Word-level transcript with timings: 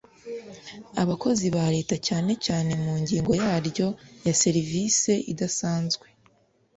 abakozi 1.01 1.45
ba 1.55 1.65
leta 1.75 1.95
cyane 2.07 2.31
cyane 2.45 2.71
mu 2.83 2.93
ngingo 3.01 3.31
yaryo 3.43 3.87
ya 4.25 4.33
serivise 4.41 5.11
idasanzwe 5.31 6.05